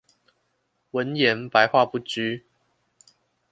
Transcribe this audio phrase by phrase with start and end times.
[0.89, 2.47] 文言、白話不拘